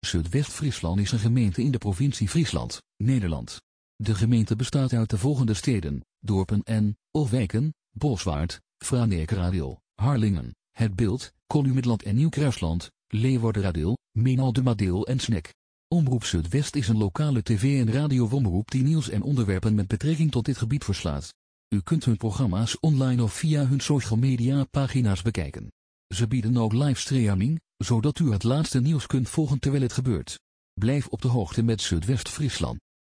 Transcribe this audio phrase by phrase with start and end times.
[0.00, 3.62] Zuidwest-Friesland is een gemeente in de provincie Friesland, Nederland.
[3.96, 10.96] De gemeente bestaat uit de volgende steden, dorpen en, of wijken, Boswaard, Franeker Harlingen, Het
[10.96, 15.54] Beeld, Columidland en Nieuw-Kruisland, Leeuwarden Menal Madeel en Snek.
[15.88, 20.44] Omroep Zuidwest is een lokale tv- en radio-omroep die nieuws en onderwerpen met betrekking tot
[20.44, 21.34] dit gebied verslaat.
[21.68, 25.72] U kunt hun programma's online of via hun social media pagina's bekijken.
[26.14, 30.40] Ze bieden ook livestreaming, zodat u het laatste nieuws kunt volgen terwijl het gebeurt.
[30.74, 32.78] Blijf op de hoogte met Zuidwest-Friesland.